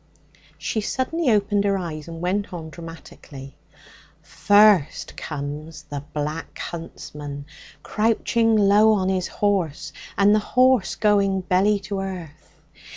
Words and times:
She 0.57 0.81
suddenly 0.81 1.29
opened 1.29 1.63
her 1.63 1.77
eyes 1.77 2.07
and 2.07 2.21
went 2.21 2.51
on 2.51 2.71
dramatically 2.71 3.55
'First 4.23 5.15
comes 5.15 5.83
the 5.83 6.03
Black 6.11 6.57
Huntsman, 6.57 7.45
crouching 7.83 8.55
low 8.55 8.93
on 8.93 9.09
his 9.09 9.27
horse 9.27 9.93
and 10.17 10.33
the 10.33 10.39
horse 10.39 10.95
going 10.95 11.41
belly 11.41 11.77
to 11.81 11.99
earth. 11.99 12.61